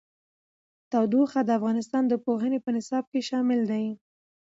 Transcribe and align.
تودوخه 0.91 1.39
د 1.45 1.49
افغانستان 1.59 2.03
د 2.07 2.13
پوهنې 2.25 2.59
په 2.65 2.69
نصاب 2.77 3.03
کې 3.11 3.21
شامل 3.29 3.59
دي. 3.71 3.85